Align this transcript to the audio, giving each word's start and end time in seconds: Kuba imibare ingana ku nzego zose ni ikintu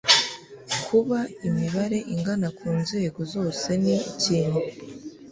Kuba 0.85 1.19
imibare 1.47 1.97
ingana 2.13 2.47
ku 2.57 2.67
nzego 2.81 3.19
zose 3.33 3.67
ni 3.83 3.95
ikintu 4.11 4.59